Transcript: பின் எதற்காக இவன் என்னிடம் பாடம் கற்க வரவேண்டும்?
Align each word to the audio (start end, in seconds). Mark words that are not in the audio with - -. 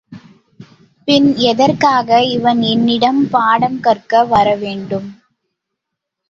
பின் 1.07 1.35
எதற்காக 1.41 2.23
இவன் 2.29 2.61
என்னிடம் 2.71 3.29
பாடம் 3.29 3.79
கற்க 3.79 4.23
வரவேண்டும்? 4.25 5.09